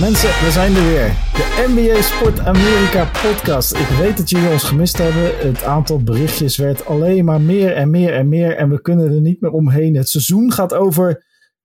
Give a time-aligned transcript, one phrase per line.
[0.00, 1.08] Mensen, we zijn er weer.
[1.32, 3.76] De NBA Sport Amerika podcast.
[3.76, 5.48] Ik weet dat jullie ons gemist hebben.
[5.48, 8.56] Het aantal berichtjes werd alleen maar meer en meer en meer.
[8.56, 9.96] En we kunnen er niet meer omheen.
[9.96, 11.24] Het seizoen gaat over,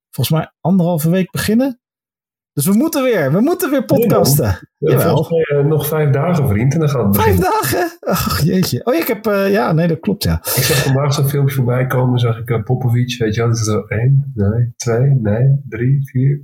[0.10, 1.80] volgens mij, anderhalve week beginnen.
[2.54, 3.32] Dus we moeten weer.
[3.32, 4.70] We moeten weer podcasten.
[4.78, 6.74] Ja, volgens mij uh, nog vijf dagen, vriend.
[6.74, 7.44] En dan gaat het beginnen.
[7.44, 7.98] Vijf dagen?
[8.00, 8.86] Ach, jeetje.
[8.86, 9.28] Oh, ik heb...
[9.28, 10.36] Uh, ja, nee, dat klopt, ja.
[10.36, 12.20] Ik zag vandaag zo'n filmpje voorbij komen.
[12.20, 13.16] Zag ik uh, Popovic.
[13.18, 16.42] Weet je wel, dat is zo één, nee, twee, nee, drie, vier,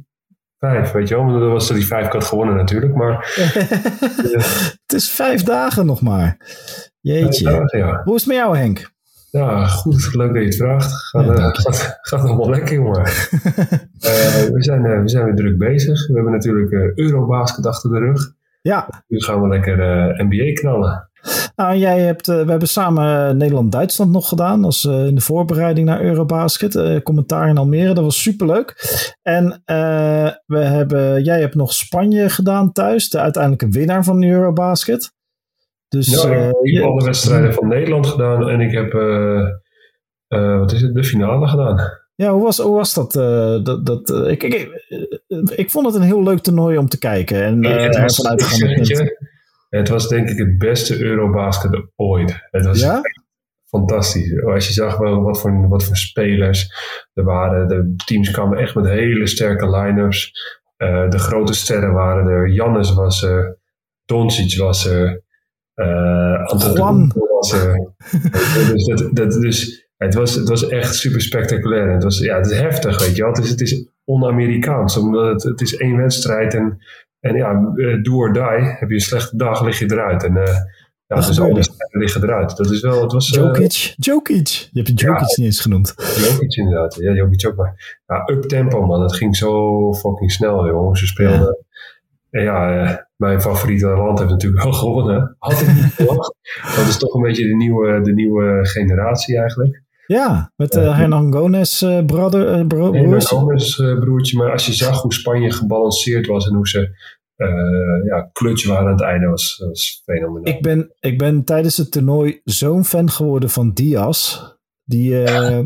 [0.69, 1.39] vijf, weet je wel.
[1.39, 3.15] Dat was die vijf had gewonnen natuurlijk, maar...
[4.85, 6.37] het is vijf dagen nog maar.
[6.99, 7.43] Jeetje.
[7.43, 8.01] Dagen, ja.
[8.03, 8.91] Hoe is het met jou, Henk?
[9.31, 10.13] Ja, goed.
[10.13, 10.93] Leuk dat je het vraagt.
[10.93, 12.99] Gaat, ja, gaat, gaat allemaal lekker, jongen.
[12.99, 13.05] uh,
[14.55, 16.07] we, zijn, uh, we zijn weer druk bezig.
[16.07, 18.33] We hebben natuurlijk Eurobasket achter de rug.
[18.61, 19.03] Ja.
[19.07, 19.77] Nu gaan we lekker
[20.27, 21.09] NBA knallen.
[21.55, 24.63] Nou, jij hebt, we hebben samen Nederland-Duitsland nog gedaan.
[24.63, 27.03] als in de voorbereiding naar Eurobasket.
[27.03, 28.75] commentaar in Almere, dat was superleuk.
[29.21, 29.61] En
[30.45, 33.09] we hebben, jij hebt nog Spanje gedaan thuis.
[33.09, 35.11] De uiteindelijke winnaar van de Eurobasket.
[35.87, 38.91] Dus, ja, ik heb alle wedstrijden van Nederland gedaan en ik heb
[40.59, 42.01] wat is het, de finale gedaan.
[42.15, 43.15] Ja, hoe was, hoe was dat?
[43.15, 44.69] Uh, dat, dat ik, ik,
[45.55, 47.43] ik vond het een heel leuk toernooi om te kijken.
[47.43, 49.15] En, uh, het, was, het,
[49.79, 52.47] het was denk ik het beste Eurobasket ooit.
[52.51, 53.01] Het was ja?
[53.65, 54.43] fantastisch.
[54.43, 56.69] Als je zag wel wat voor, wat voor spelers
[57.13, 57.67] er waren.
[57.67, 60.31] De teams kwamen echt met hele sterke line-ups.
[60.77, 62.49] Uh, de grote sterren waren er.
[62.49, 63.57] Jannes was er.
[64.05, 65.21] Doncic was er.
[65.75, 67.11] Uh, Juan.
[67.29, 67.75] Was, uh,
[68.71, 71.91] dus, dat, dat, dus het, was, het was echt super spectaculair.
[71.91, 73.31] Het, was, ja, het is heftig, weet je wel.
[73.31, 76.53] Het is, het is on-Amerikaans, omdat het, het is één wedstrijd.
[76.53, 76.81] En,
[77.23, 78.41] en ja, uh, do or die.
[78.79, 80.23] Heb je een slechte dag, lig je eruit.
[80.23, 80.43] En uh,
[81.07, 82.57] ja, dus al die liggen eruit.
[82.57, 83.29] Dat is wel, het was...
[83.29, 84.47] Jokic, Jokic.
[84.47, 85.93] Je hebt Jokic ja, niet eens genoemd.
[85.97, 86.95] Jokic inderdaad.
[86.95, 88.01] Ja, Jokic ook maar.
[88.05, 89.01] Ja, up tempo man.
[89.01, 90.95] Het ging zo fucking snel, joh.
[90.95, 91.57] Ze speelden...
[92.29, 95.35] En ja, mijn favoriete land heeft natuurlijk wel gewonnen.
[95.39, 96.35] Had ik niet verwacht.
[96.77, 99.82] Dat is toch een beetje de nieuwe, de nieuwe generatie eigenlijk.
[100.05, 103.27] Ja, met uh, Hernan Gomez uh, brother, uh, bro broers.
[103.27, 104.37] Gomez broertje.
[104.37, 107.11] Maar als je zag hoe Spanje gebalanceerd was en hoe ze
[108.05, 110.53] ja, clutch waren aan het einde, was, was fenomenaal.
[110.53, 114.51] Ik ben, ik ben tijdens het toernooi zo'n fan geworden van Diaz.
[114.85, 115.09] Die,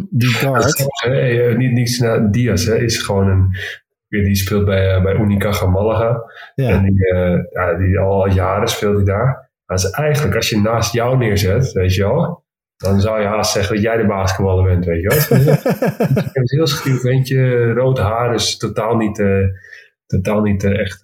[0.10, 0.86] die guard.
[1.04, 3.56] Hey, niet niets naar Diaz, hè, is gewoon een
[4.10, 6.24] die speelt bij, bij Unicaja Malaga.
[6.56, 6.70] Ja.
[6.70, 9.52] En die, uh, ja, die al jaren speelt hij daar.
[9.66, 12.46] Maar is eigenlijk, als je naast jou neerzet, weet je wel,
[12.78, 15.18] dan zou je haast zeggen dat jij de basketballer bent, weet je wel.
[16.18, 19.46] Is een heel schriel ventje, rood haar, is totaal niet, uh,
[20.06, 21.04] totaal niet echt...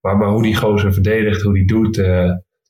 [0.00, 1.96] maar, maar hoe die gozer verdedigt, hoe die doet,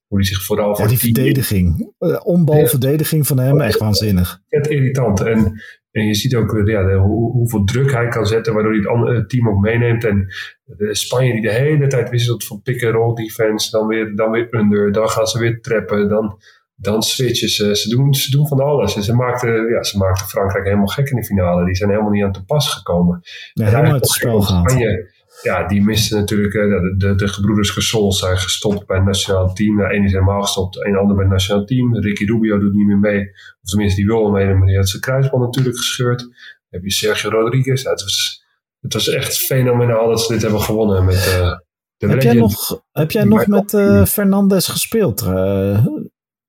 [0.06, 0.80] hoe die zich vooral...
[0.80, 1.92] Ja, die verdediging,
[2.22, 4.40] onbalverdediging van hem, echt waanzinnig.
[4.48, 5.20] Het irritant.
[5.20, 5.60] En
[5.96, 8.90] en je ziet ook eh, ja, hoe, hoeveel druk hij kan zetten, waardoor hij het
[8.90, 10.04] andere team ook meeneemt.
[10.04, 10.26] En
[10.64, 14.92] de Spanje die de hele tijd wisselt van pick-and-roll defense, dan weer, dan weer under,
[14.92, 16.38] dan gaan ze weer trappen, dan,
[16.76, 17.76] dan switchen ze.
[17.76, 18.96] Ze doen, ze doen van alles.
[18.96, 21.64] En ze maakten, ja, ze maakten Frankrijk helemaal gek in de finale.
[21.64, 23.20] Die zijn helemaal niet aan te pas gekomen.
[23.54, 27.70] Nee, helemaal uit het spel Spanje, ja, die misten natuurlijk, eh, de, de, de gebroeders
[27.70, 29.76] Gasol zijn gestopt bij het nationale team.
[29.76, 31.96] Nou, één is helemaal gestopt, een ander bij het nationale team.
[31.96, 33.30] Ricky Rubio doet niet meer mee.
[33.62, 36.18] Of tenminste, die wil wel mee, maar die had zijn kruisband natuurlijk gescheurd.
[36.18, 36.30] Dan
[36.68, 37.84] heb je Sergio Rodriguez.
[37.84, 38.44] het, was,
[38.80, 41.56] het was echt fenomenaal dat ze dit hebben gewonnen met uh,
[41.96, 45.22] de Heb jij nog, heb jij nog met uh, Fernandes gespeeld?
[45.22, 45.86] Uh,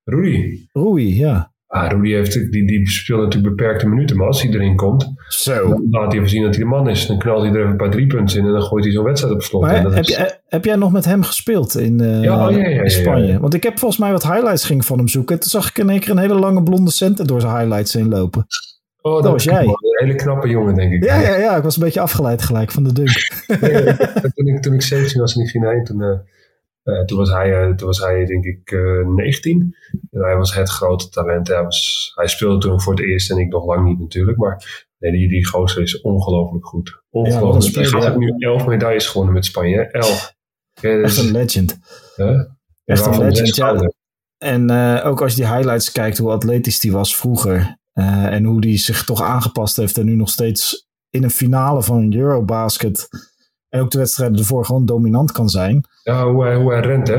[0.07, 0.67] Rui.
[0.73, 1.51] Rui, ja.
[1.67, 5.69] Ah, Rudy heeft, die, die speelt natuurlijk beperkte minuten, maar als hij erin komt, Zo.
[5.69, 7.07] dan laat hij even zien dat hij de man is.
[7.07, 9.03] Dan knalt hij er even een paar drie punten in en dan gooit hij zo'n
[9.03, 9.61] wedstrijd op slot.
[9.61, 10.07] Maar heb, is...
[10.07, 13.39] je, heb jij nog met hem gespeeld in, uh, ja, ja, ja, in Spanje?
[13.39, 15.39] Want ik heb volgens mij wat highlights ging van hem zoeken.
[15.39, 18.09] Toen zag ik in één keer een hele lange blonde center door zijn highlights heen
[18.09, 18.45] lopen.
[19.01, 19.63] Oh, dat, dat was jij.
[19.63, 19.75] Een
[20.05, 21.03] hele knappe jongen, denk ik.
[21.03, 23.29] Ja, ja, ja, ik was een beetje afgeleid gelijk van de dunk.
[24.35, 26.01] toen, ik, toen ik 17 was en ik ging heen, toen...
[26.01, 26.17] Uh,
[26.87, 29.75] uh, toen, was hij, uh, toen was hij, denk ik, uh, 19.
[30.11, 31.47] En hij was het grote talent.
[31.47, 34.37] Hij, was, hij speelde toen voor het eerst en ik nog lang niet natuurlijk.
[34.37, 37.01] Maar nee, die, die gozer is ongelooflijk goed.
[37.09, 37.75] Ongelooflijk.
[37.75, 39.81] Ja, hij heeft nu elf medailles gewonnen met Spanje.
[39.81, 40.35] Elf.
[40.73, 41.79] Ja, Echt een legend.
[42.85, 43.91] Echt een legend, ja.
[44.37, 44.71] En
[45.03, 47.77] ook als je die highlights kijkt, hoe atletisch die was vroeger.
[47.93, 52.13] en hoe die zich toch aangepast heeft en nu nog steeds in een finale van
[52.13, 53.07] Eurobasket
[53.69, 55.87] en ook de wedstrijden ervoor gewoon dominant kan zijn.
[56.03, 57.17] Ja, hoe hij, hoe hij rent, hè.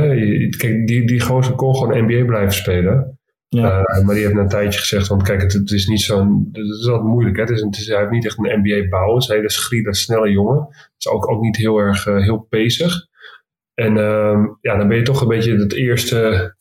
[0.56, 3.18] Kijk, die, die gozer kon gewoon NBA blijven spelen.
[3.48, 3.78] Ja.
[3.78, 6.48] Uh, maar die heeft na een tijdje gezegd, want kijk, het, het is niet zo'n,
[6.52, 7.42] het is altijd moeilijk, hè.
[7.42, 9.94] Het is, het is, hij heeft niet echt een NBA-bouw, het is een hele schriele,
[9.94, 10.66] snelle jongen.
[10.68, 13.06] Het is ook, ook niet heel erg, uh, heel pezig.
[13.74, 16.54] En uh, ja, dan ben je toch een beetje het eerste,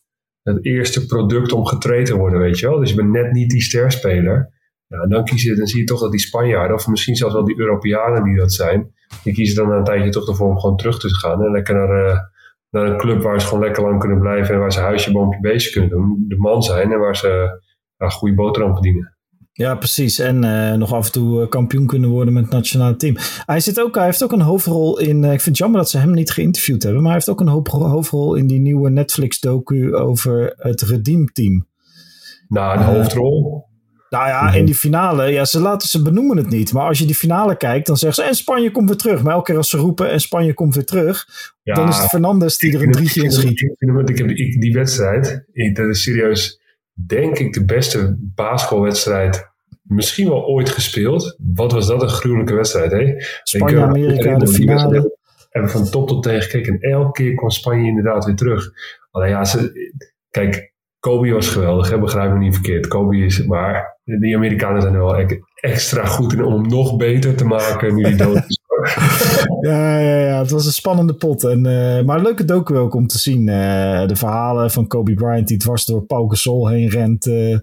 [0.43, 2.79] het eerste product om getraind te worden, weet je wel.
[2.79, 4.49] Dus je bent net niet die sterspeler.
[4.87, 7.45] Ja, en dan, kiezen, dan zie je toch dat die Spanjaarden, of misschien zelfs wel
[7.45, 8.91] die Europeanen die dat zijn,
[9.23, 11.75] die kiezen dan na een tijdje toch ervoor om gewoon terug te gaan en lekker
[11.75, 12.31] naar,
[12.69, 15.39] naar een club waar ze gewoon lekker lang kunnen blijven en waar ze huisje, boompje,
[15.39, 16.25] beestje kunnen doen.
[16.27, 17.61] De man zijn en waar ze
[17.97, 19.17] ja, goede boterham verdienen.
[19.57, 20.19] Ja, precies.
[20.19, 23.15] En uh, nog af en toe uh, kampioen kunnen worden met het nationale team.
[23.45, 25.23] Hij, zit ook, hij heeft ook een hoofdrol in.
[25.23, 27.01] Uh, ik vind het jammer dat ze hem niet geïnterviewd hebben.
[27.01, 31.67] Maar hij heeft ook een hoofdrol in die nieuwe Netflix-docu over het Redeem Team.
[32.47, 33.65] Nou, een hoofdrol.
[34.09, 36.73] Nou ja, in die finale, ja, ze laten ze benoemen het niet.
[36.73, 39.23] Maar als je die finale kijkt, dan zeggen ze: en Spanje komt weer terug.
[39.23, 41.25] Maar elke keer als ze roepen en Spanje komt weer terug,
[41.63, 43.61] ja, dan is het Fernandes die er een drietje in schiet.
[43.61, 46.65] Ik, ik, ik heb die, die wedstrijd, dat is serieus
[47.05, 49.49] denk ik de beste basketbalwedstrijd
[49.81, 51.37] misschien wel ooit gespeeld.
[51.53, 53.13] Wat was dat een gruwelijke wedstrijd, hè?
[53.43, 55.15] Spanje-Amerika, de finale.
[55.49, 56.79] Hebben van top tot tegen gekeken.
[56.79, 58.71] En elke keer kwam Spanje inderdaad weer terug.
[59.11, 59.71] Alleen ja, ze,
[60.29, 61.99] kijk, Kobe was geweldig, hè?
[61.99, 62.87] begrijp me niet verkeerd.
[62.87, 67.45] Kobe is, maar die Amerikanen zijn wel extra goed in om hem nog beter te
[67.45, 68.59] maken nu hij dood is.
[69.61, 71.43] ja, ja, ja, het was een spannende pot.
[71.43, 73.47] En, uh, maar een leuke docu ook om te zien.
[73.47, 77.25] Uh, de verhalen van Kobe Bryant die dwars door Pau Gasol heen rent.
[77.25, 77.57] Uh,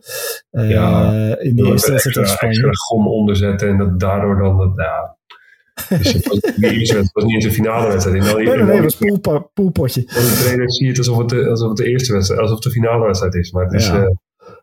[0.51, 2.55] ja, in de eerste wedstrijd Spanje.
[2.55, 4.59] Extra gom onderzetten en dat daardoor dan...
[4.59, 5.17] Dat, ja,
[5.89, 8.23] dus het was, het was niet eens een finale wedstrijd.
[8.23, 10.01] Nee, nee, nee, het was een poolpotje.
[10.01, 12.65] de trainer zie je het alsof het, de, alsof het de eerste wedstrijd, alsof het
[12.65, 13.53] de finale wedstrijd is.
[13.53, 13.87] Maar het is...
[13.87, 14.13] Ja.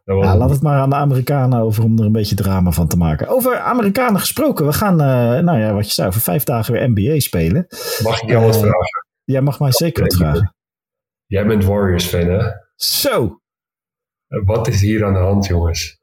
[0.06, 2.98] Ja, laat het maar aan de Amerikanen over om er een beetje drama van te
[2.98, 3.28] maken.
[3.28, 6.90] Over Amerikanen gesproken, we gaan, uh, nou ja, wat je zei, over vijf dagen weer
[6.90, 7.66] NBA spelen.
[8.04, 9.08] Mag ik jou wat uh, vragen?
[9.24, 10.56] Jij mag mij zeker wat vragen.
[11.26, 12.50] Jij bent Warriors-fan, hè?
[12.76, 13.40] Zo!
[14.28, 16.01] Wat is hier aan de hand, jongens?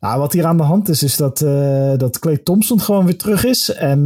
[0.00, 3.18] Nou, wat hier aan de hand is, is dat, uh, dat Clay Thompson gewoon weer
[3.18, 3.98] terug is en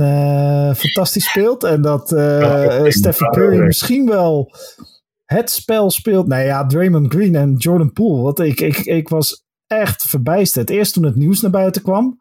[0.76, 1.64] fantastisch speelt.
[1.64, 2.08] En dat
[2.88, 4.52] Stephen Curry misschien wel
[5.25, 6.26] het spel speelt.
[6.26, 8.23] Nou ja, Draymond Green en Jordan Poole.
[8.23, 10.70] Wat ik, ik, ik was echt verbijsterd.
[10.70, 12.20] Eerst toen het nieuws naar buiten kwam.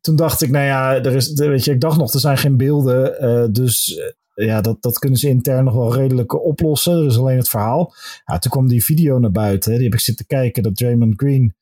[0.00, 2.56] Toen dacht ik, nou ja, er is, weet je, ik dacht nog, er zijn geen
[2.56, 3.24] beelden.
[3.24, 4.00] Uh, dus
[4.34, 6.98] uh, ja, dat, dat kunnen ze intern nog wel redelijk oplossen.
[6.98, 7.94] Er is alleen het verhaal.
[8.24, 9.74] Ja, toen kwam die video naar buiten.
[9.74, 10.62] Die heb ik zitten kijken.
[10.62, 11.54] Dat Draymond Green.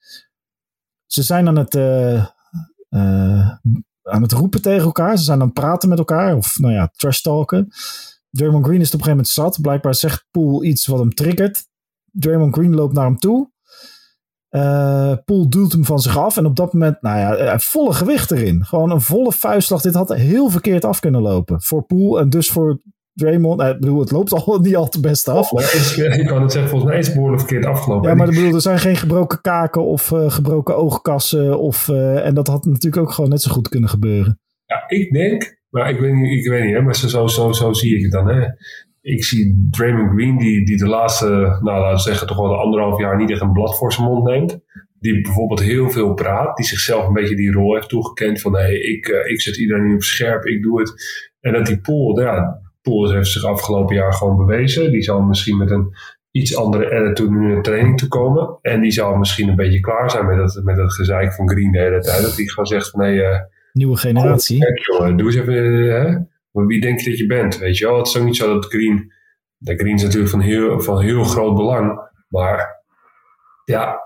[1.12, 1.74] Ze zijn aan het.
[1.74, 2.26] Uh,
[4.02, 5.18] aan het roepen tegen elkaar.
[5.18, 6.36] Ze zijn aan het praten met elkaar.
[6.36, 7.68] Of nou ja, trash talken.
[8.30, 9.60] Draymond Green is op een gegeven moment zat.
[9.60, 11.66] Blijkbaar zegt Poole iets wat hem triggert.
[12.12, 13.50] Draymond Green loopt naar hem toe.
[14.50, 16.36] Uh, Poole duwt hem van zich af.
[16.36, 18.64] En op dat moment, nou ja, eh, volle gewicht erin.
[18.64, 19.80] Gewoon een volle vuistslag.
[19.80, 21.62] Dit had heel verkeerd af kunnen lopen.
[21.62, 22.80] Voor Poole en dus voor
[23.14, 23.58] Draymond.
[23.58, 25.52] Nou, ik bedoel, het loopt al niet al te best af.
[25.52, 28.08] is, ik kan het zeggen, volgens mij is het behoorlijk verkeerd afgelopen.
[28.08, 31.58] Ja, maar ik bedoel, er zijn geen gebroken kaken of uh, gebroken oogkassen.
[31.58, 34.40] Of, uh, en dat had natuurlijk ook gewoon net zo goed kunnen gebeuren.
[34.66, 37.72] Ja, ik denk maar ik weet niet, ik weet niet hè, maar zo, zo, zo
[37.72, 38.28] zie ik het dan.
[38.28, 38.46] Hè.
[39.00, 42.56] Ik zie Draymond Green, die, die de laatste, nou laten we zeggen, toch wel de
[42.56, 44.60] anderhalf jaar niet echt een blad voor zijn mond neemt.
[44.98, 48.62] Die bijvoorbeeld heel veel praat, die zichzelf een beetje die rol heeft toegekend van hé,
[48.62, 50.92] hey, ik, uh, ik zet iedereen op scherp, ik doe het.
[51.40, 54.90] En dat die Pool, ja, Pool heeft zich afgelopen jaar gewoon bewezen.
[54.90, 55.94] Die zal misschien met een
[56.30, 58.58] iets andere attitude nu in training toe komen.
[58.62, 61.72] En die zal misschien een beetje klaar zijn met dat, met dat gezeik van Green
[61.72, 62.22] de hele tijd.
[62.22, 63.40] Dat hij gewoon zegt van hé, hey, uh,
[63.72, 64.66] Nieuwe generatie.
[64.66, 66.18] Oh, jongen, doe eens even, hè?
[66.50, 67.58] Maar wie denk je dat je bent?
[67.58, 69.12] Weet je wel, het is ook niet zo dat Green.
[69.56, 72.10] De Green is natuurlijk van heel, van heel groot belang.
[72.28, 72.84] Maar
[73.64, 74.00] ja,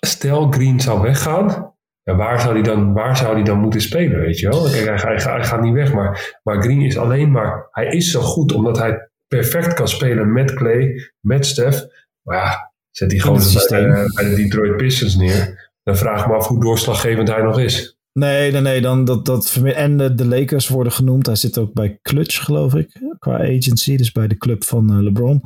[0.00, 1.74] stel Green zou weggaan.
[2.02, 4.62] Ja, waar, zou die dan, waar zou hij dan moeten spelen, weet je wel?
[4.62, 7.68] Kijk, hij, hij, hij, gaat niet weg, maar, maar Green is alleen maar...
[7.70, 11.86] Hij is zo goed omdat hij perfect kan spelen met Clay, met Steph.
[12.22, 15.70] Maar ja, zet hij gewoon bij, bij de Detroit Pistons neer.
[15.82, 17.98] Dan vraag ik me af hoe doorslaggevend hij nog is.
[18.12, 18.80] Nee, nee, nee.
[18.80, 21.26] Dan dat, dat, en de, de Lakers worden genoemd.
[21.26, 23.00] Hij zit ook bij Clutch, geloof ik.
[23.20, 23.96] Qua agency.
[23.96, 25.42] Dus bij de club van uh, LeBron.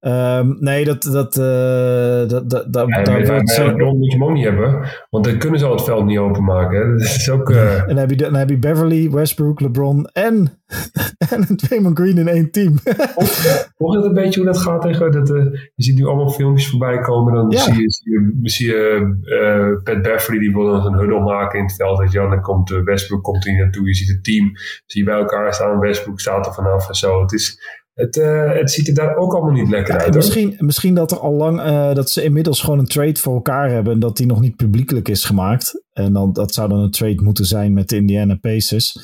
[0.00, 1.02] Um, nee, dat...
[1.02, 3.66] dat, uh, dat, dat, dat ja, daar wordt zo...
[3.66, 4.88] LeBron moet je hem ook niet hebben.
[5.10, 6.98] Want dan kunnen ze al het veld niet openmaken.
[6.98, 7.50] Dat is ook...
[7.50, 7.80] Uh...
[7.82, 10.62] En dan heb, je, dan heb je Beverly, Westbrook, LeBron en,
[11.30, 12.74] en Draymond Green in één team.
[13.76, 15.12] Volg het een beetje hoe dat gaat tegen...
[15.12, 15.28] Dat,
[15.74, 17.34] je ziet nu allemaal filmpjes voorbij komen.
[17.34, 17.58] Dan ja.
[17.58, 21.64] zie je, zie je, zie je Pat Beverly die wil dan een huddle maken in
[21.64, 23.86] het veld dat Jan, dan komt Westbrook komt er naartoe.
[23.86, 24.50] Je ziet het team,
[24.86, 25.78] zie je bij elkaar staan.
[25.78, 27.20] Westbrook staat er vanaf zo.
[27.20, 27.60] Het is,
[27.94, 30.14] het, uh, het, ziet er daar ook allemaal niet lekker uit.
[30.14, 33.70] Misschien, misschien dat er al lang uh, dat ze inmiddels gewoon een trade voor elkaar
[33.70, 35.84] hebben en dat die nog niet publiekelijk is gemaakt.
[35.92, 38.96] En dan, dat zou dan een trade moeten zijn met de Indiana Pacers.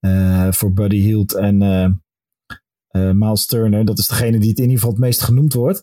[0.00, 4.78] Uh, voor Buddy Hield en uh, Miles Turner, dat is degene die het in ieder
[4.78, 5.82] geval het meest genoemd wordt.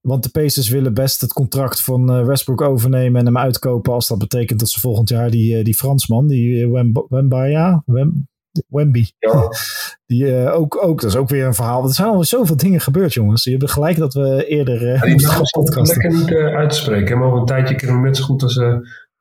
[0.00, 3.92] Want de Pacers willen best het contract van Westbrook overnemen en hem uitkopen.
[3.92, 6.68] Als dat betekent dat ze volgend jaar die, die Fransman, die
[7.08, 8.27] Wembaya, Wem,
[8.68, 9.48] Wemby, ja.
[10.06, 11.84] die ook, ook, dat is ook weer een verhaal.
[11.84, 13.44] Er zijn al zoveel dingen gebeurd, jongens.
[13.44, 14.82] Je hebt gelijk dat we eerder.
[14.82, 17.18] Uh, ja, die naam lekker niet uit te spreken.
[17.18, 18.60] Maar over een tijdje kunnen we net zo goed als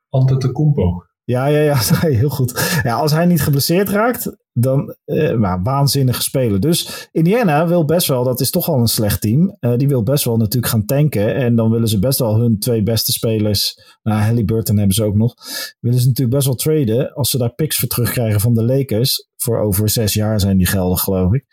[0.10, 1.07] Antetokounmpo.
[1.28, 2.80] Ja, ja, ja, heel goed.
[2.84, 6.62] Ja, als hij niet geblesseerd raakt, dan eh, maar waanzinnige spelen.
[6.62, 9.58] Dus Indiana wil best wel, dat is toch al een slecht team.
[9.60, 11.36] Uh, die wil best wel natuurlijk gaan tanken.
[11.36, 13.80] En dan willen ze best wel hun twee beste spelers.
[14.04, 15.34] Nou, Halliburton hebben ze ook nog.
[15.80, 17.14] Willen ze natuurlijk best wel traden.
[17.14, 19.30] Als ze daar picks voor terugkrijgen van de Lakers.
[19.36, 21.46] Voor over zes jaar zijn die geldig, geloof ik.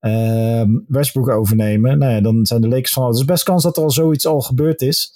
[0.00, 1.98] Uh, Westbrook overnemen.
[1.98, 3.06] Nou ja, dan zijn de Lakers van.
[3.06, 5.12] Het is best kans dat er al zoiets al gebeurd is.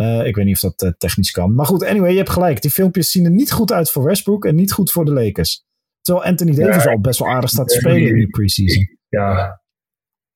[0.00, 1.54] Uh, ik weet niet of dat uh, technisch kan.
[1.54, 2.62] Maar goed, anyway, je hebt gelijk.
[2.62, 5.64] Die filmpjes zien er niet goed uit voor Westbrook en niet goed voor de Lakers.
[6.00, 8.98] Terwijl Anthony Davis ja, al best wel aardig staat te spelen in de preseason.
[9.08, 9.60] Ja,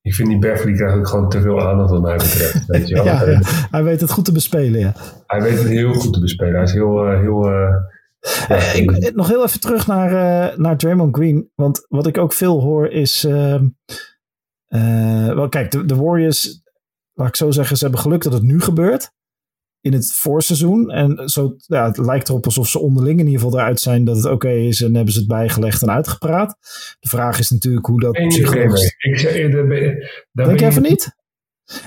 [0.01, 2.65] ik vind die Beverly krijgt ook gewoon te veel aandacht wat mij betreft.
[2.67, 3.05] Weet je wel?
[3.05, 3.39] ja, ja,
[3.71, 4.93] hij weet het goed te bespelen, ja.
[5.27, 6.53] Hij weet het heel goed te bespelen.
[6.53, 7.13] Hij is heel...
[7.13, 7.49] Uh, heel
[8.47, 11.51] ja, ik, nog heel even terug naar, naar Draymond Green.
[11.55, 13.23] Want wat ik ook veel hoor is...
[13.23, 13.67] Ehm,
[15.35, 16.61] wel, kijk, de, de Warriors...
[17.13, 19.11] Laat ik zo zeggen, ze hebben geluk dat het nu gebeurt
[19.83, 20.91] in het voorseizoen.
[20.91, 24.15] En zo, ja, het lijkt erop alsof ze onderling in ieder geval eruit zijn dat
[24.15, 26.57] het oké is en hebben ze het bijgelegd en uitgepraat.
[26.99, 28.95] De vraag is natuurlijk hoe dat psychologisch...
[30.31, 31.15] Denk jij van niet?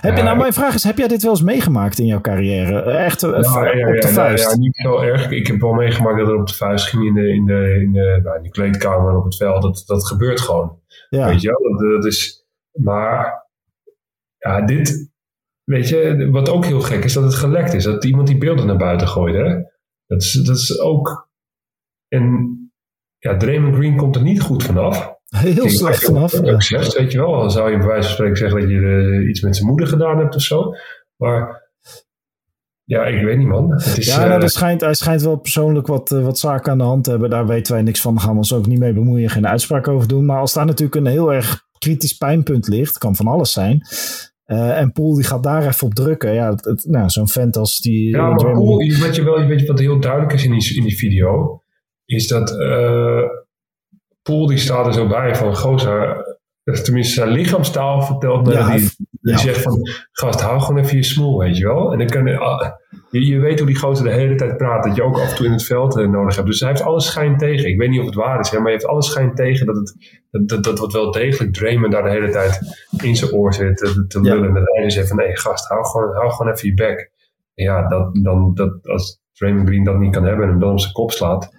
[0.00, 2.80] Heb je, nou, mijn vraag is, heb jij dit wel eens meegemaakt in jouw carrière?
[2.80, 4.44] Echt nou, ja, op de vuist?
[4.44, 5.30] Nou, ja, niet zo erg.
[5.30, 7.92] Ik heb wel meegemaakt dat er op de vuist ging in de, in de, in
[7.92, 9.62] de, nou, in de kleedkamer op het veld.
[9.62, 10.78] Dat, dat gebeurt gewoon.
[11.08, 11.26] Ja.
[11.26, 11.78] Weet je wel?
[11.78, 13.46] Dat, dat is, maar
[14.38, 15.10] ja, dit,
[15.66, 17.84] Weet je, wat ook heel gek is, dat het gelekt is.
[17.84, 19.34] Dat iemand die beelden naar buiten gooit.
[19.34, 19.54] Hè?
[20.06, 21.28] Dat, is, dat is ook.
[22.08, 22.56] En
[23.18, 25.14] ja, Draymond Green komt er niet goed vanaf.
[25.28, 26.30] Heel slecht vanaf.
[26.30, 27.40] Succes, weet je wel.
[27.40, 29.86] Dan zou je bij wijze van spreken zeggen dat je uh, iets met zijn moeder
[29.86, 30.74] gedaan hebt of zo.
[31.16, 31.70] Maar
[32.84, 33.72] ja, ik weet niet, man.
[33.72, 36.78] Het is, ja, nou, uh, schijnt, hij schijnt wel persoonlijk wat, uh, wat zaken aan
[36.78, 37.30] de hand te hebben.
[37.30, 38.14] Daar weten wij niks van.
[38.14, 39.30] Daar gaan we ons ook niet mee bemoeien.
[39.30, 40.24] Geen uitspraak over doen.
[40.24, 43.86] Maar als daar natuurlijk een heel erg kritisch pijnpunt ligt, kan van alles zijn.
[44.46, 46.32] Uh, en Poel die gaat daar even op drukken.
[46.32, 48.08] Ja, het, nou, zo'n vent als die.
[48.08, 50.96] Ja, maar Poel, weet je wel, weet wat heel duidelijk is in die, in die
[50.96, 51.60] video,
[52.04, 53.22] is dat uh,
[54.22, 56.24] Poel die staat er zo bij van gozer,
[56.82, 59.80] tenminste zijn lichaamstaal vertelt me ja, die, die zegt van
[60.12, 61.92] gast hou gewoon even je smoel, weet je wel.
[61.92, 62.24] En dan kan
[63.10, 65.36] je, je weet hoe die gozer de hele tijd praat, dat je ook af en
[65.36, 66.46] toe in het veld uh, nodig hebt.
[66.46, 67.68] Dus hij heeft alles schijn tegen.
[67.68, 69.76] Ik weet niet of het waar is, hè, maar hij heeft alles schijn tegen dat
[69.76, 72.60] het dat, dat, dat wat wel degelijk Draymond daar de hele tijd
[73.02, 74.54] in zijn oor zit te, te lullen.
[74.54, 74.56] Ja.
[74.56, 77.10] En hij zegt van nee gast, hou gewoon, hou gewoon even je bek.
[77.54, 80.80] ja, dat, dan, dat, als Draymond Green dat niet kan hebben en hem dan op
[80.80, 81.54] zijn kop slaat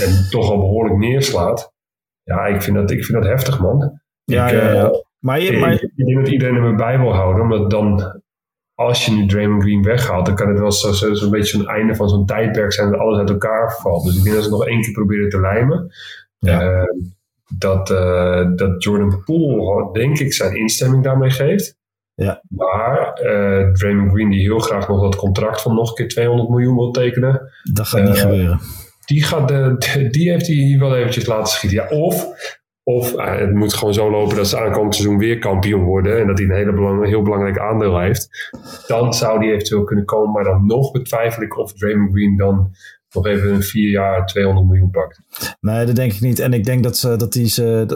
[0.00, 1.72] en toch al behoorlijk neerslaat.
[2.22, 4.00] Ja, ik vind dat, ik vind dat heftig man.
[4.24, 4.84] Ja, ik, ja, ja.
[4.84, 5.72] Uh, maar, je, maar...
[5.72, 8.22] Ik, ik denk dat iedereen hem bij wil houden, omdat dan
[8.74, 11.68] als je nu Draymond Green weghaalt, dan kan het wel zo'n zo, zo beetje zo'n
[11.68, 14.04] einde van zo'n tijdperk zijn dat alles uit elkaar valt.
[14.04, 15.92] Dus ik denk dat ze nog één keer proberen te lijmen.
[16.38, 16.62] Ja.
[16.62, 16.82] Uh,
[17.58, 21.76] dat, uh, dat Jordan Poole, denk ik, zijn instemming daarmee geeft.
[22.14, 22.42] Ja.
[22.48, 26.48] Maar uh, Draymond Green, die heel graag nog dat contract van nog een keer 200
[26.48, 27.52] miljoen wil tekenen.
[27.72, 28.60] Dat gaat niet gebeuren.
[29.04, 31.78] Die, gaat de, die heeft hij wel eventjes laten schieten.
[31.78, 32.26] Ja, of
[32.84, 36.20] of uh, het moet gewoon zo lopen dat ze aankomend seizoen weer kampioen worden.
[36.20, 38.50] En dat hij een hele belang, heel belangrijk aandeel heeft.
[38.86, 40.32] Dan zou die eventueel kunnen komen.
[40.32, 42.70] Maar dan nog betwijfel ik of Draymond Green dan
[43.14, 45.20] nog even een vier jaar 200 miljoen pakt.
[45.60, 46.38] Nee, dat denk ik niet.
[46.38, 47.86] En ik denk dat, ze, dat die ze,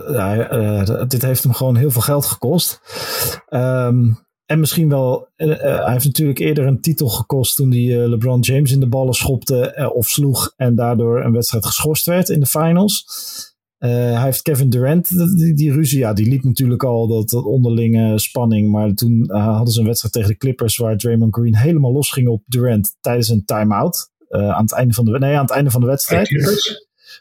[0.50, 2.80] uh, dit heeft hem gewoon heel veel geld gekost.
[3.50, 8.40] Um, en misschien wel, uh, hij heeft natuurlijk eerder een titel gekost toen hij LeBron
[8.40, 12.47] James in de ballen schopte of sloeg en daardoor een wedstrijd geschorst werd in de
[12.47, 13.04] finals.
[13.78, 17.44] Uh, hij heeft Kevin Durant, die, die, ruzie, ja, die liep natuurlijk al, dat, dat
[17.44, 18.70] onderlinge spanning.
[18.70, 22.12] Maar toen uh, hadden ze een wedstrijd tegen de Clippers waar Draymond Green helemaal los
[22.12, 24.11] ging op Durant tijdens een time-out.
[24.28, 26.28] Uh, aan, het einde van de, nee, aan het einde van de wedstrijd.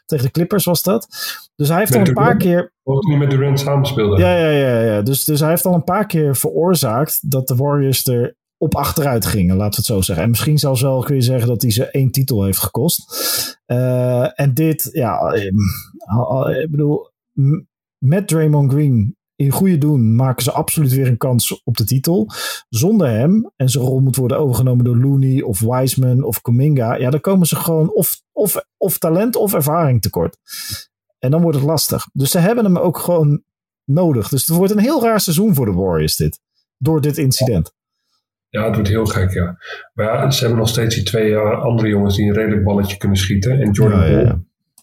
[0.06, 1.08] Tegen de Clippers was dat.
[1.56, 2.72] Dus hij heeft met al een paar keer.
[2.82, 4.18] Of niet met Durant samenspeelde.
[4.18, 4.80] Ja, ja, ja.
[4.80, 5.02] ja.
[5.02, 9.26] Dus, dus hij heeft al een paar keer veroorzaakt dat de Warriors er op achteruit
[9.26, 10.24] gingen, laten we het zo zeggen.
[10.24, 13.12] En misschien zelfs wel kun je zeggen dat hij ze één titel heeft gekost.
[13.66, 15.32] Uh, en dit, ja,
[16.62, 17.10] ik bedoel,
[17.98, 22.30] met Draymond Green in goede doen maken ze absoluut weer een kans op de titel.
[22.68, 27.10] Zonder hem, en zijn rol moet worden overgenomen door Looney of Wiseman of Kuminga, ja,
[27.10, 30.38] dan komen ze gewoon of, of, of talent of ervaring tekort.
[31.18, 32.08] En dan wordt het lastig.
[32.12, 33.42] Dus ze hebben hem ook gewoon
[33.84, 34.28] nodig.
[34.28, 36.40] Dus het wordt een heel raar seizoen voor de Warriors dit.
[36.76, 37.72] Door dit incident.
[38.50, 39.58] Ja, het wordt heel gek, ja.
[39.94, 42.96] Maar ja, ze hebben nog steeds die twee uh, andere jongens die een redelijk balletje
[42.96, 43.60] kunnen schieten.
[43.60, 44.40] En Jordan ja.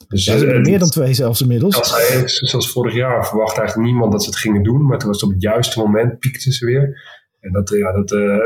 [0.07, 1.95] Dus, ze meer dan twee zelfs inmiddels.
[1.95, 4.85] Hij, zoals vorig jaar verwachtte eigenlijk niemand dat ze het gingen doen.
[4.85, 7.01] Maar toen was het op het juiste moment, piekten ze weer.
[7.39, 8.37] En dat, ja, dat, uh,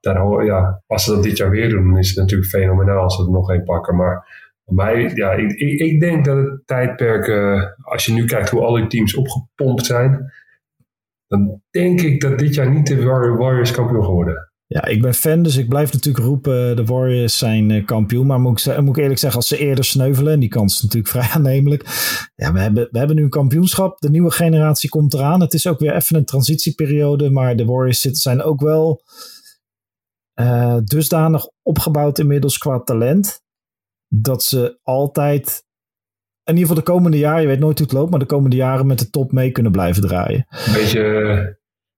[0.00, 3.16] daar, ja, als ze dat dit jaar weer doen, dan is het natuurlijk fenomenaal als
[3.16, 3.96] ze er nog één pakken.
[3.96, 4.26] Maar
[4.64, 8.50] voor mij, ja, ik, ik, ik denk dat het tijdperk, uh, als je nu kijkt
[8.50, 10.32] hoe al die teams opgepompt zijn,
[11.26, 14.50] dan denk ik dat dit jaar niet de Warriors kampioen geworden.
[14.68, 18.26] Ja, ik ben fan, dus ik blijf natuurlijk roepen: de Warriors zijn uh, kampioen.
[18.26, 20.82] Maar moet ik, moet ik eerlijk zeggen, als ze eerder sneuvelen, en die kans is
[20.82, 21.82] natuurlijk vrij aannemelijk.
[22.34, 24.00] Ja, we hebben, we hebben nu een kampioenschap.
[24.00, 25.40] De nieuwe generatie komt eraan.
[25.40, 27.30] Het is ook weer even een transitieperiode.
[27.30, 29.02] Maar de Warriors zijn ook wel
[30.40, 33.42] uh, dusdanig opgebouwd inmiddels qua talent.
[34.08, 35.65] Dat ze altijd
[36.46, 38.56] in ieder geval de komende jaren, je weet nooit hoe het loopt, maar de komende
[38.56, 40.46] jaren met de top mee kunnen blijven draaien.
[40.48, 41.02] Een beetje,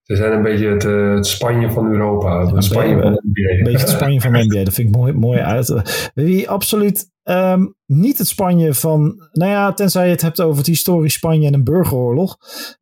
[0.02, 0.82] ze zijn een beetje het,
[1.16, 2.54] het Spanje van Europa.
[2.54, 3.58] Het Spanje van de NBA.
[3.58, 5.74] Een beetje het Spanje van de NBA, dat vind ik mooi, mooi uit.
[6.14, 10.66] Wie absoluut um, niet het Spanje van, nou ja, tenzij je het hebt over het
[10.66, 12.36] historisch Spanje en een burgeroorlog.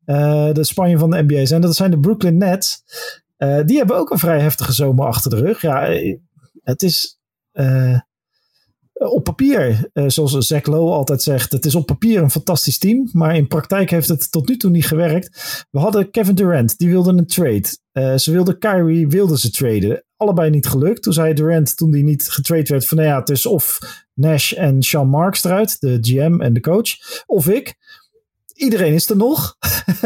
[0.05, 2.83] Uh, de Spanje van de NBA zijn, dat zijn de Brooklyn Nets.
[3.37, 5.61] Uh, die hebben ook een vrij heftige zomer achter de rug.
[5.61, 5.87] Ja,
[6.63, 7.19] het is
[7.51, 7.99] eh,
[8.97, 13.09] op papier, uh, zoals Zach Lowe altijd zegt, het is op papier een fantastisch team,
[13.11, 15.65] maar in praktijk heeft het tot nu toe niet gewerkt.
[15.71, 17.65] We hadden Kevin Durant, die wilde een trade.
[17.93, 20.03] Uh, ze wilden Kyrie, wilden ze traden.
[20.15, 21.03] Allebei niet gelukt.
[21.03, 23.79] Toen zei Durant, toen die niet getrade werd, van nou ja, het is of
[24.13, 27.75] Nash en Sean Marks eruit, de GM en de coach, of ik
[28.57, 29.55] iedereen is er nog.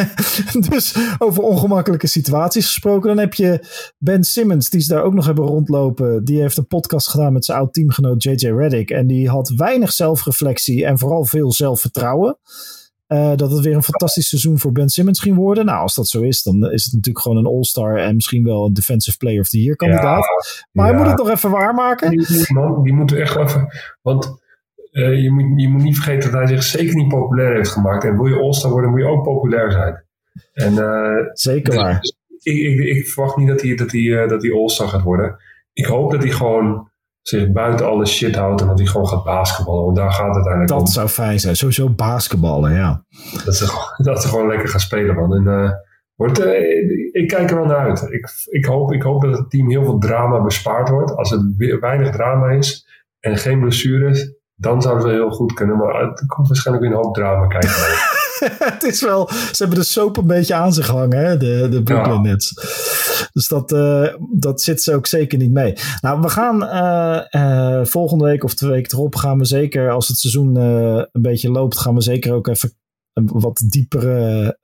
[0.69, 3.07] dus over ongemakkelijke situaties gesproken.
[3.07, 3.65] Dan heb je
[3.97, 6.23] Ben Simmons, die ze daar ook nog hebben rondlopen.
[6.23, 8.89] Die heeft een podcast gedaan met zijn oud teamgenoot JJ Reddick.
[8.89, 12.37] En die had weinig zelfreflectie en vooral veel zelfvertrouwen.
[13.07, 15.65] Uh, dat het weer een fantastisch seizoen voor Ben Simmons ging worden.
[15.65, 18.65] Nou, als dat zo is, dan is het natuurlijk gewoon een all-star en misschien wel
[18.65, 20.25] een Defensive Player of the Year kandidaat.
[20.71, 22.09] maar hij moet het nog even waarmaken.
[22.09, 23.67] Die, man, die moet echt even.
[24.01, 24.40] Want
[24.91, 28.03] uh, je, moet, je moet niet vergeten dat hij zich zeker niet populair heeft gemaakt.
[28.03, 30.05] En wil je All-Star worden, moet je ook populair zijn.
[30.53, 31.99] En, uh, zeker waar.
[31.99, 35.01] Dus, ik, ik, ik, verwacht niet dat hij, dat hij, uh, dat hij All-Star gaat
[35.01, 35.37] worden.
[35.73, 36.89] Ik hoop dat hij gewoon
[37.21, 39.83] zich buiten alle shit houdt en dat hij gewoon gaat basketballen.
[39.83, 40.85] Want daar gaat het uiteindelijk dat om.
[40.85, 41.55] Dat zou fijn zijn.
[41.55, 43.05] Sowieso basketballen, ja.
[43.45, 43.65] Dat ze,
[44.03, 45.47] dat ze gewoon lekker gaan spelen, man.
[45.47, 45.79] En,
[46.15, 46.39] wordt,
[47.11, 48.01] ik kijk er wel naar uit.
[48.01, 51.15] Ik, ik, hoop, ik hoop dat het team heel veel drama bespaard wordt.
[51.15, 52.87] Als het weinig drama is
[53.19, 55.77] en geen blessures, dan zou het wel heel goed kunnen.
[55.77, 57.69] Maar het komt waarschijnlijk weer een hoop drama kijken.
[58.73, 61.37] het is wel, ze hebben de soap een beetje aan zich hangen, hè?
[61.37, 62.53] de, de Brooklyn Nets.
[63.33, 65.73] Dus dat, uh, dat zit ze ook zeker niet mee.
[66.01, 70.07] Nou, we gaan uh, uh, volgende week of twee weken erop gaan we zeker, als
[70.07, 72.73] het seizoen een beetje loopt, gaan we zeker ook even
[73.13, 74.57] een wat diepere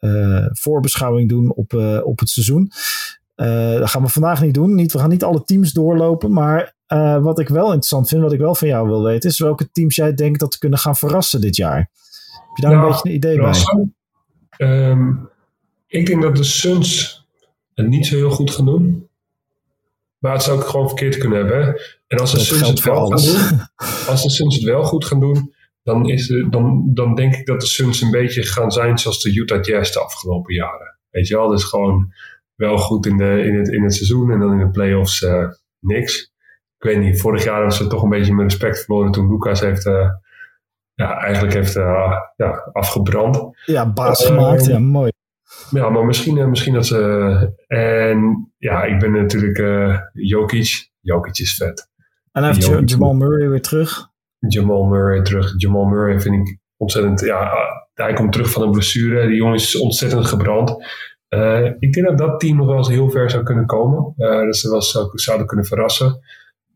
[0.51, 2.71] voorbeschouwing doen op, op het seizoen.
[3.79, 4.75] Dat gaan we vandaag niet doen.
[4.75, 8.33] Niet, we gaan niet alle teams doorlopen, maar uh, wat ik wel interessant vind, wat
[8.33, 11.41] ik wel van jou wil weten, is welke teams jij denkt dat kunnen gaan verrassen
[11.41, 11.77] dit jaar.
[11.77, 13.89] Heb je daar een beetje een idee bij?
[14.57, 15.29] Um,
[15.87, 17.25] ik denk dat de Suns
[17.73, 19.09] het niet zo heel goed gaan doen.
[20.17, 21.81] Maar het zou ook gewoon verkeerd kunnen hebben.
[22.07, 23.67] En als de, Suns het, wel gaan doen,
[24.07, 27.45] als de Suns het wel goed gaan doen, dan, is de, dan, dan denk ik
[27.45, 30.97] dat de Suns een beetje gaan zijn zoals de Utah Jazz de afgelopen jaren.
[31.09, 32.13] Weet je wel, dus gewoon
[32.57, 35.49] wel goed in, de, in, het, in het seizoen en dan in de playoffs uh,
[35.79, 36.35] niks
[36.77, 39.59] ik weet niet, vorig jaar hebben ze toch een beetje mijn respect verloren toen Lucas
[39.59, 40.09] heeft, uh,
[40.93, 43.57] ja, eigenlijk heeft uh, ja, afgebrand.
[43.65, 45.11] Ja, baas gemaakt, ja, mooi.
[45.69, 47.53] Ja, maar misschien, misschien dat ze.
[47.67, 49.57] En ja, ik ben natuurlijk
[50.13, 50.89] Jokic.
[50.99, 51.89] Jokic is vet.
[52.31, 54.09] En hij heeft Jamal Murray weer terug.
[54.39, 55.53] Jamal Murray terug.
[55.57, 57.19] Jamal Murray vind ik ontzettend.
[57.19, 57.51] Ja,
[57.93, 59.27] hij komt terug van een blessure.
[59.27, 60.75] Die jongen is ontzettend gebrand.
[61.29, 64.13] Uh, ik denk dat dat team nog wel eens heel ver zou kunnen komen.
[64.17, 66.19] Uh, dat ze wel zou, zouden kunnen verrassen.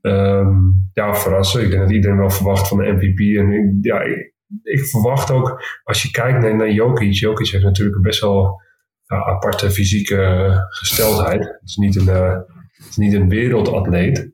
[0.02, 1.62] Um, ja, verrassen.
[1.62, 3.38] Ik denk dat iedereen wel verwacht van de MVP.
[3.38, 4.02] En ja,
[4.64, 7.14] ik, verwacht ook, als je kijkt naar, Jokic.
[7.14, 8.62] Jokic heeft natuurlijk een best wel
[9.06, 11.40] aparte fysieke gesteldheid.
[11.40, 12.38] Het is niet een, uh,
[12.90, 14.32] is niet een wereldatleet.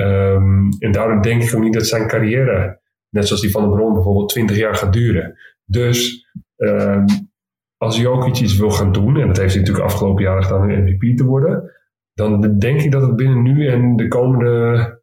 [0.00, 3.76] Um, en daarom denk ik ook niet dat zijn carrière, net zoals die van de
[3.76, 5.38] Bron, bijvoorbeeld 20 jaar gaat duren.
[5.64, 7.04] Dus um,
[7.78, 10.84] als Jokic iets wil gaan doen, en dat heeft hij natuurlijk afgelopen jaren gedaan om
[10.84, 11.70] MVP te worden,
[12.14, 15.02] dan denk ik dat het binnen nu en de komende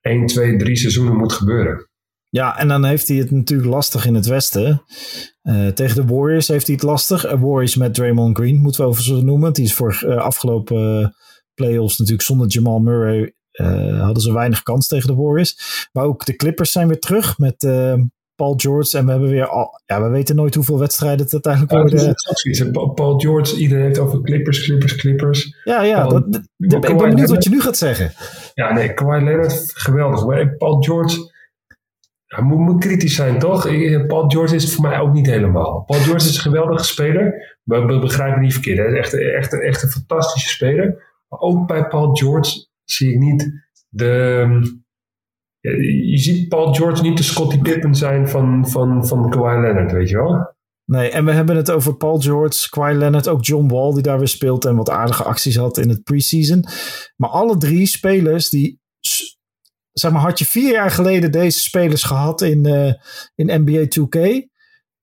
[0.00, 1.88] 1, 2, 3 seizoenen moet gebeuren.
[2.28, 4.82] Ja, en dan heeft hij het natuurlijk lastig in het Westen.
[5.42, 7.26] Uh, tegen de Warriors heeft hij het lastig.
[7.26, 9.52] Uh, Warriors met Draymond Green, moeten we over zo noemen.
[9.52, 11.14] Die is voor uh, afgelopen
[11.54, 13.34] playoffs natuurlijk zonder Jamal Murray.
[13.98, 15.88] hadden ze weinig kans tegen de Warriors.
[15.92, 17.62] Maar ook de Clippers zijn weer terug met
[18.36, 18.98] Paul George.
[18.98, 22.94] En we hebben weer al, ja, we weten nooit hoeveel wedstrijden het uiteindelijk worden.
[22.94, 25.56] Paul George, iedereen heeft over Clippers, Clippers, Clippers.
[25.64, 26.24] Ja, ja, dat,
[26.56, 28.12] ik ben benieuwd wat je nu gaat zeggen.
[28.54, 30.26] Ja, nee, Kawhi Leonard, geweldig.
[30.26, 31.32] Maar Paul George,
[32.26, 33.62] hij moet, moet kritisch zijn, toch?
[34.06, 35.84] Paul George is voor mij ook niet helemaal.
[35.86, 38.78] Paul George is een geweldige speler, maar we begrijpen niet verkeerd.
[38.78, 41.12] Hij is echt, echt, echt een fantastische speler.
[41.28, 43.52] Maar ook bij Paul George zie ik niet
[43.88, 44.82] de
[45.70, 50.08] je ziet Paul George niet de Scottie Pippen zijn van, van, van Kawhi Leonard, weet
[50.08, 50.54] je wel?
[50.84, 54.18] Nee, en we hebben het over Paul George, Kawhi Leonard, ook John Wall die daar
[54.18, 56.64] weer speelt en wat aardige acties had in het preseason.
[57.16, 58.80] Maar alle drie spelers die,
[59.92, 62.92] zeg maar, had je vier jaar geleden deze spelers gehad in, uh,
[63.34, 64.48] in NBA 2K,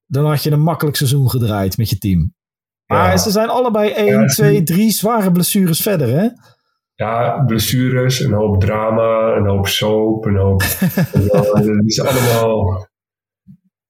[0.05, 2.33] dan had je een makkelijk seizoen gedraaid met je team.
[2.85, 6.27] Maar ze zijn allebei 1, 2, 3 zware blessures verder, hè?
[7.01, 10.61] Ja, blessures, een hoop drama, een hoop soap, een hoop...
[11.53, 12.87] Het is allemaal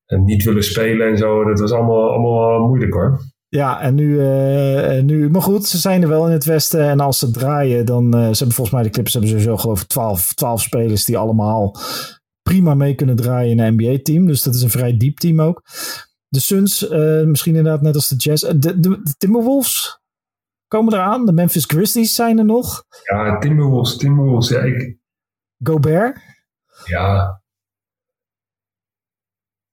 [0.08, 1.44] niet willen spelen en zo.
[1.44, 3.20] Dat was allemaal, allemaal moeilijk hoor.
[3.48, 6.90] Ja, en nu, uh, nu, maar goed, ze zijn er wel in het Westen.
[6.90, 8.06] En als ze draaien, dan.
[8.06, 11.18] Uh, ze hebben volgens mij de Clippers hebben sowieso geloof ik 12, 12 spelers die
[11.18, 11.76] allemaal
[12.42, 14.26] prima mee kunnen draaien in een NBA-team.
[14.26, 15.62] Dus dat is een vrij diep team ook.
[16.28, 18.48] De Suns, uh, misschien inderdaad net als de Jazz.
[18.50, 20.01] De, de, de, Timberwolves
[20.72, 21.26] komen eraan.
[21.26, 22.84] De Memphis Grizzlies zijn er nog.
[23.04, 24.50] Ja, Timberwolves, Timberwolves.
[24.50, 24.98] Ja, ik...
[25.64, 26.20] Gobert.
[26.86, 27.42] Ja,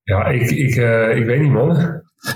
[0.08, 1.76] ja, ik, ik, uh, ik weet niet, man.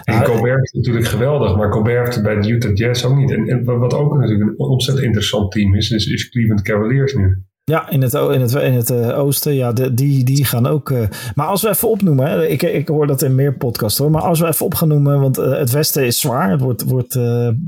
[0.05, 3.31] En Colbert is natuurlijk geweldig, maar heeft bij de Utah Jazz ook niet.
[3.31, 7.43] En, en, wat ook natuurlijk een ontzettend interessant team is, is, is Cleveland Cavaliers nu.
[7.73, 10.91] Ja, in het, in het, in het uh, oosten, ja, die, die gaan ook.
[10.91, 14.23] Uh, maar als we even opnoemen, ik, ik hoor dat in meer podcasts hoor, maar
[14.23, 17.13] als we even op gaan noemen, want uh, het westen is zwaar, het wordt, wordt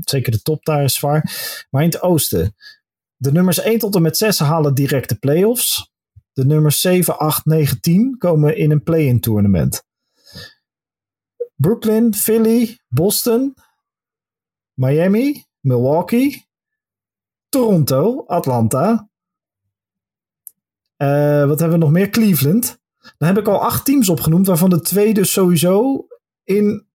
[0.01, 1.31] zeker de top daar is zwaar.
[1.69, 2.55] Maar in het oosten,
[3.15, 5.91] de nummers 1 tot en met 6 halen direct de playoffs.
[6.33, 9.83] De nummers 7, 8, 9, 10 komen in een play-in tournament.
[11.55, 13.55] Brooklyn, Philly, Boston,
[14.73, 16.45] Miami, Milwaukee,
[17.49, 19.09] Toronto, Atlanta.
[20.97, 22.09] Uh, wat hebben we nog meer?
[22.09, 22.79] Cleveland.
[23.17, 26.05] Dan heb ik al acht teams opgenoemd, waarvan de twee dus sowieso
[26.43, 26.85] in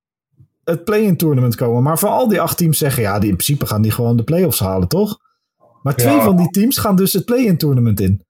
[0.65, 1.83] het play-in tournament komen.
[1.83, 4.25] Maar van al die acht teams zeggen, ja, die in principe gaan die gewoon de
[4.25, 5.19] playoffs halen, toch?
[5.83, 8.25] Maar twee van die teams gaan dus het play-in tournament in.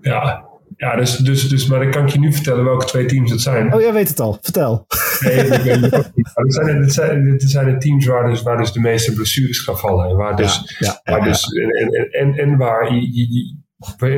[0.00, 3.40] Ja, ja, dus, dus, dus, maar ik kan je nu vertellen welke twee teams het
[3.40, 3.74] zijn.
[3.74, 4.38] Oh, jij weet het al.
[4.40, 4.86] Vertel.
[5.20, 6.30] Nee, ik weet het ook niet.
[6.34, 9.58] het zijn, het zijn, het zijn de teams waar dus, waar dus de meeste blessures
[9.58, 10.08] gaan vallen.
[10.08, 11.46] En waar dus, ja, ja, waar dus,
[11.90, 13.56] en, en, en, waar, je,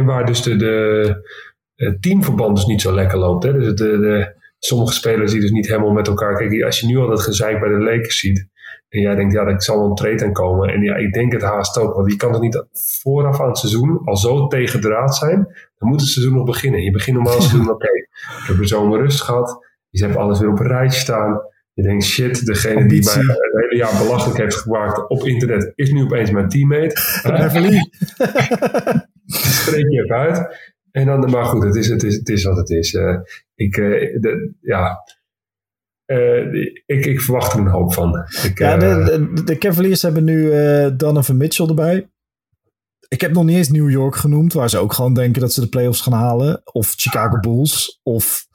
[0.04, 0.56] waar dus de,
[1.74, 3.44] de teamverband dus niet zo lekker loopt.
[3.44, 3.52] Hè?
[3.52, 6.36] Dus de, de, sommige spelers die dus niet helemaal met elkaar...
[6.36, 8.50] Kijk, als je nu al dat gezeik bij de Lakers ziet...
[8.92, 10.68] En jij denkt, ja, er zal wel een trade aan komen.
[10.68, 11.94] En ja, ik denk het haast ook.
[11.94, 12.64] Want je kan toch niet
[13.00, 15.46] vooraf aan het seizoen al zo tegendraad zijn.
[15.78, 16.82] Dan moet het seizoen nog beginnen.
[16.82, 18.08] Je begint normaal seizoen, oké, okay,
[18.40, 19.66] ik heb een zomer rust gehad.
[19.90, 21.40] Je hebt alles weer op een rijtje staan.
[21.72, 25.92] Je denkt, shit, degene die mij het hele jaar belachelijk heeft gemaakt op internet, is
[25.92, 26.96] nu opeens mijn teammate.
[29.62, 30.70] Spreek je even uit.
[30.92, 32.92] En dan, maar goed, het is, het is, het is wat het is.
[32.92, 33.18] Uh,
[33.54, 35.04] ik, uh, de, ja,
[36.06, 36.52] uh,
[36.86, 38.14] ik, ik, verwacht er een hoop van.
[38.42, 40.50] Ik, ja, de, de, de, Cavaliers hebben nu
[40.96, 42.06] Donovan Mitchell erbij.
[43.08, 45.60] Ik heb nog niet eens New York genoemd, waar ze ook gewoon denken dat ze
[45.60, 46.60] de playoffs gaan halen.
[46.64, 48.00] Of Chicago Bulls.
[48.02, 48.46] Of,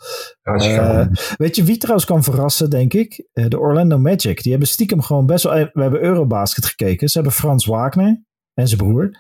[0.42, 3.28] ja, weet je wie trouwens kan verrassen, denk ik?
[3.34, 4.42] de Orlando Magic.
[4.42, 5.54] Die hebben stiekem gewoon best wel...
[5.54, 7.08] We hebben Eurobasket gekeken.
[7.08, 9.12] Ze hebben Frans Wagner en zijn broer.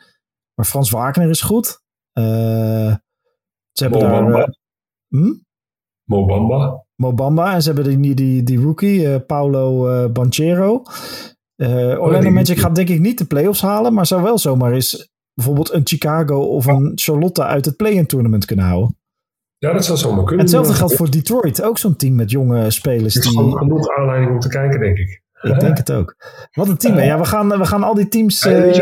[0.58, 1.82] Maar Frans Wagner is goed.
[3.72, 4.38] ze hebben Mobamba.
[4.38, 4.58] daar...
[5.08, 5.34] Hm?
[6.04, 6.86] Mobamba.
[6.96, 7.54] Mobamba.
[7.54, 10.84] En ze hebben die, die, die rookie, Paulo uh, Banchero.
[11.56, 15.12] Uh, Orlando Magic gaat denk ik niet de playoffs halen, maar zou wel zomaar eens
[15.34, 18.98] bijvoorbeeld een Chicago of een Charlotte uit het play-in tournament kunnen houden.
[19.58, 20.40] Ja, dat zou zomaar kunnen.
[20.40, 21.64] Hetzelfde geldt voor Detroit.
[21.64, 23.16] Ook zo'n team met jonge spelers.
[23.16, 23.58] Er is die...
[23.58, 25.24] genoeg aanleiding om te kijken, denk ik.
[25.42, 26.16] Ik denk het ook.
[26.52, 27.00] Wat een team.
[27.00, 28.44] Ja, we gaan, we gaan al die teams.
[28.44, 28.78] Ja, uh,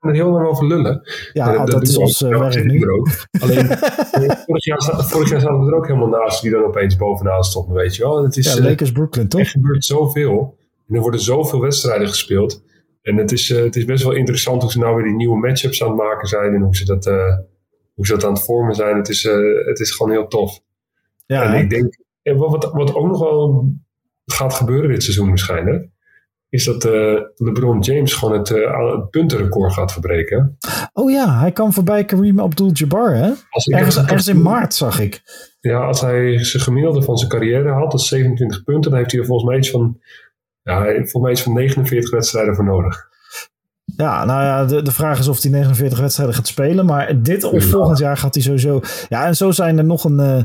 [0.00, 1.00] er heel lang over lullen.
[1.32, 2.88] Ja, uh, dat, dat, is ons uh, werk nu.
[3.40, 3.66] Alleen,
[4.46, 7.74] vorig, jaar, vorig jaar zaten we er ook helemaal naast die dan opeens bovenaan stonden,
[7.74, 8.22] weet je wel.
[8.22, 9.40] Het is, ja, Lakers Brooklyn, toch?
[9.40, 10.58] Er gebeurt zoveel.
[10.88, 12.62] En er worden zoveel wedstrijden gespeeld.
[13.02, 15.82] En het is, het is best wel interessant hoe ze nou weer die nieuwe matchups
[15.82, 16.54] aan het maken zijn.
[16.54, 17.04] En hoe ze dat,
[17.94, 18.96] hoe ze dat aan het vormen zijn.
[18.96, 19.22] Het is,
[19.66, 20.60] het is gewoon heel tof.
[21.26, 23.68] Ja, en ik denk, en wat, wat ook nog wel
[24.26, 25.88] gaat gebeuren dit seizoen waarschijnlijk,
[26.48, 30.56] is dat uh, LeBron James gewoon het, uh, het, puntenrecord gaat verbreken.
[30.92, 33.32] Oh ja, hij kan voorbij Kareem Abdul-Jabbar, hè?
[33.64, 35.22] Ergens, ergens in maart zag ik.
[35.60, 39.12] Ja, als hij zijn gemiddelde van zijn carrière had, dat is 27 punten, dan heeft
[39.12, 40.00] hij er volgens mij iets van,
[40.62, 43.08] ja, volgens mij iets van 49 wedstrijden voor nodig.
[43.96, 46.86] Ja, nou ja, de, de vraag is of hij 49 wedstrijden gaat spelen.
[46.86, 48.80] Maar dit of volgend jaar gaat hij sowieso.
[49.08, 50.42] Ja, en zo zijn er nog een, uh,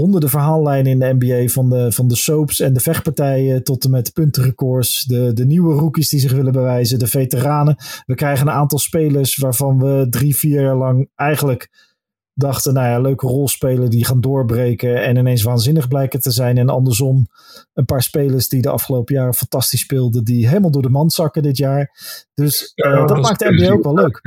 [0.00, 1.48] honderden verhaallijnen in de NBA.
[1.48, 5.04] Van de, van de soaps en de vechtpartijen tot en met puntenrecords.
[5.04, 6.98] De, de nieuwe rookies die zich willen bewijzen.
[6.98, 7.76] De veteranen.
[8.06, 11.70] We krijgen een aantal spelers waarvan we drie, vier jaar lang eigenlijk
[12.34, 16.58] dachten, nou ja, leuke rolspelers die gaan doorbreken en ineens waanzinnig blijken te zijn.
[16.58, 17.26] En andersom,
[17.74, 21.42] een paar spelers die de afgelopen jaren fantastisch speelden, die helemaal door de mand zakken
[21.42, 21.90] dit jaar.
[22.38, 24.20] Dus uh, dat maakt de NBA ook wel leuk.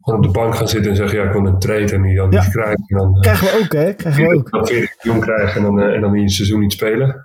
[0.00, 2.16] gewoon op de bank gaan zitten en zeggen, ja, ik wil een trade en die
[2.16, 2.84] dan niet krijgen.
[2.86, 3.94] Dan, krijgen we ook, hè?
[3.94, 4.50] Krijgen we ook.
[4.50, 7.22] Dan 40 miljoen krijgen en dan, en dan in het seizoen niet spelen.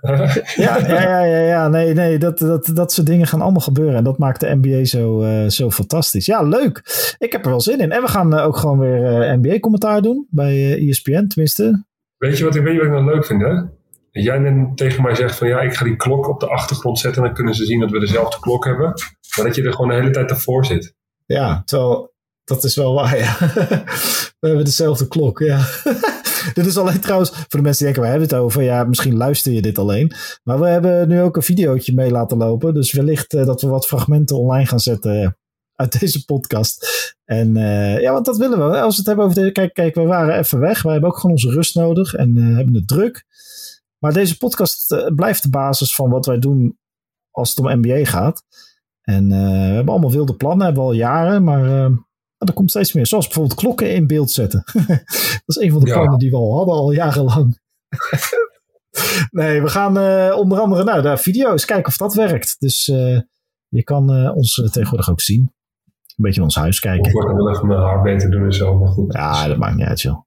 [0.56, 3.96] ja, ja, ja, ja, ja, nee, nee, dat, dat, dat soort dingen gaan allemaal gebeuren.
[3.96, 6.26] En dat maakt de NBA zo, zo fantastisch.
[6.26, 6.82] Ja, leuk.
[7.18, 7.92] Ik heb er wel zin in.
[7.92, 11.84] En we gaan ook gewoon weer NBA-commentaar doen bij ESPN, tenminste.
[12.16, 13.78] Weet je wat, weet je wat ik nou leuk vind, hè?
[14.10, 17.20] jij net tegen mij zegt van ja, ik ga die klok op de achtergrond zetten
[17.20, 18.92] en dan kunnen ze zien dat we dezelfde klok hebben.
[19.36, 20.94] Maar dat je er gewoon de hele tijd ervoor zit.
[21.26, 22.12] Ja, terwijl
[22.44, 23.36] dat is wel waar, ja.
[24.40, 25.66] we hebben dezelfde klok, ja.
[26.54, 29.16] dit is alleen trouwens, voor de mensen die denken, we hebben het over, ja, misschien
[29.16, 30.12] luister je dit alleen.
[30.42, 32.74] Maar we hebben nu ook een videootje mee laten lopen.
[32.74, 35.38] Dus wellicht uh, dat we wat fragmenten online gaan zetten
[35.74, 36.86] uit deze podcast.
[37.24, 38.80] En uh, ja, want dat willen we.
[38.80, 39.52] Als we het hebben over.
[39.52, 40.82] Kijk, kijk, we waren even weg.
[40.82, 43.24] Wij hebben ook gewoon onze rust nodig en hebben het druk.
[43.98, 46.78] Maar deze podcast blijft de basis van wat wij doen
[47.30, 48.42] als het om NBA gaat.
[49.10, 51.84] En uh, we hebben allemaal wilde plannen, hebben we al jaren, maar uh,
[52.38, 53.06] er komt steeds meer.
[53.06, 54.64] Zoals bijvoorbeeld klokken in beeld zetten.
[55.46, 55.92] dat is een van de ja.
[55.92, 57.58] plannen die we al hadden, al jarenlang.
[59.30, 59.96] nee, we gaan
[60.34, 62.56] onder andere naar de video's kijken of dat werkt.
[62.58, 62.84] Dus
[63.68, 65.40] je kan ons tegenwoordig ook zien.
[65.40, 67.14] Een beetje in ons huis kijken.
[67.14, 69.12] Of ik wel even mijn haar beter doen en zo, maar goed.
[69.12, 70.24] Ja, dat maakt niet uit, joh.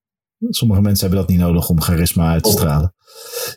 [0.50, 2.94] Sommige mensen hebben dat niet nodig om charisma uit te stralen.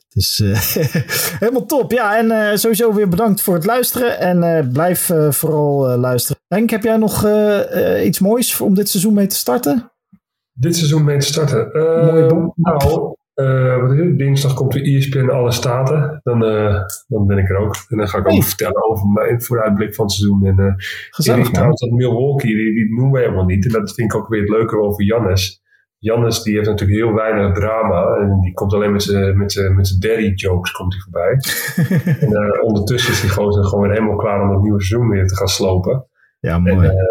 [0.09, 0.59] Dus uh,
[1.41, 1.93] helemaal top.
[1.93, 4.19] Ja, en uh, sowieso weer bedankt voor het luisteren.
[4.19, 6.43] En uh, blijf vooral luisteren.
[6.49, 7.27] Henk, heb jij nog
[8.05, 9.93] iets moois om dit seizoen mee te starten?
[10.53, 11.71] Dit seizoen mee te starten?
[12.07, 12.53] Mooie boek.
[12.57, 13.15] Nou,
[13.81, 14.19] wat is het?
[14.19, 16.21] Dinsdag komt de ESPN Alle Staten.
[16.23, 16.41] Dan,
[17.09, 17.77] dan ben ik er ook.
[17.89, 20.47] En dan ga ik ook vertellen over mijn vooruitblik van het seizoen.
[20.47, 20.75] En,
[21.11, 23.67] Gezellig, trouwens, dat Milwaukee, die, die noemen wij helemaal niet.
[23.67, 25.65] En dat vind ik ook weer het leuke over Jannes.
[25.99, 28.17] Jannes die heeft natuurlijk heel weinig drama.
[28.17, 31.33] En die komt alleen met zijn met met daddy jokes komt hij voorbij.
[32.29, 35.27] en uh, ondertussen is hij gewoon, gewoon weer helemaal klaar om het nieuwe seizoen weer
[35.27, 36.09] te gaan slopen.
[36.41, 36.87] Ja, mooi.
[36.87, 37.03] En, uh,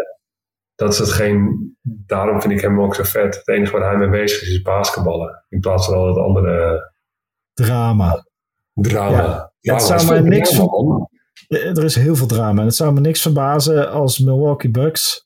[0.74, 3.34] dat is hetgeen, daarom vind ik hem ook zo vet.
[3.34, 5.44] Het enige waar hij mee bezig is, is basketballen.
[5.48, 6.94] In plaats van al het andere...
[7.52, 8.24] Drama.
[8.72, 9.52] Drama.
[9.60, 11.08] Ja, het zou me niks van...
[11.48, 12.60] Er is heel veel drama.
[12.60, 15.25] En het zou me niks verbazen als Milwaukee Bucks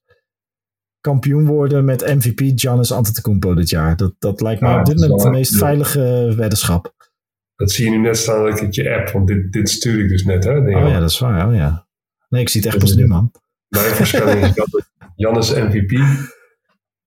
[1.00, 3.96] kampioen worden met MVP Giannis Antetokounmpo dit jaar.
[3.96, 6.94] Dat, dat lijkt me ja, op dit moment de meest veilige weddenschap.
[7.56, 10.04] Dat zie je nu net staan dat ik het je app, want dit, dit stuur
[10.04, 10.44] ik dus net.
[10.44, 11.48] Hè, oh ja, dat is waar.
[11.48, 11.86] Oh ja.
[12.28, 13.32] Nee, ik zie het echt pas nu, man.
[13.68, 15.92] Mijn voorspelling is dat Giannis MVP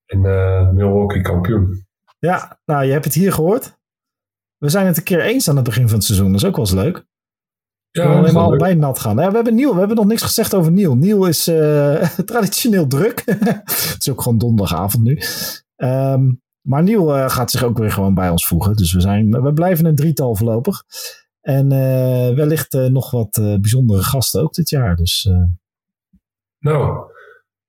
[0.05, 1.85] en uh, Milwaukee kampioen.
[2.19, 3.77] Ja, nou, je hebt het hier gehoord.
[4.57, 6.31] We zijn het een keer eens aan het begin van het seizoen.
[6.31, 7.05] Dat is ook wel eens leuk.
[8.01, 9.17] Ja, we helemaal allebei nat gaan.
[9.17, 10.95] Ja, we hebben Niel, we hebben nog niks gezegd over Niel.
[10.95, 13.23] Niel is uh, traditioneel druk.
[13.25, 15.19] het is ook gewoon donderdagavond nu.
[15.75, 18.75] Um, maar Niel uh, gaat zich ook weer gewoon bij ons voegen.
[18.75, 20.83] Dus we, zijn, we blijven een drietal voorlopig.
[21.41, 24.95] En uh, wellicht nog wat bijzondere gasten ook dit jaar.
[24.95, 25.29] Dus,
[26.59, 27.11] Nou,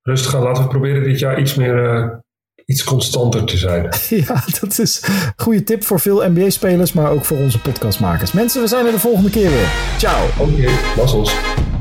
[0.01, 0.43] rustig aan.
[0.43, 2.23] Laten we proberen dit jaar iets meer
[2.65, 3.89] iets constanter te zijn.
[4.27, 8.31] Ja, dat is een goede tip voor veel NBA-spelers, maar ook voor onze podcastmakers.
[8.31, 9.71] Mensen, we zijn er de volgende keer weer.
[9.97, 10.25] Ciao.
[10.37, 11.74] Oké, okay,